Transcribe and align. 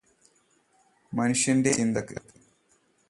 മനുഷ്യന്റെ 1.13 1.71
ചിന്തക്ക്. 1.71 2.17